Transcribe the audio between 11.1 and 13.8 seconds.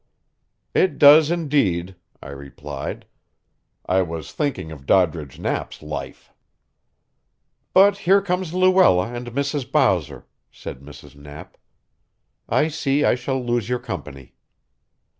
Knapp. "I see I shall lose your